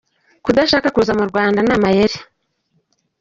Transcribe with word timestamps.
Kudashaka 0.45 0.87
kuza 0.95 1.11
mu 1.19 1.25
Rwanda 1.29 1.59
ni 1.61 1.71
amayeri…. 1.77 2.17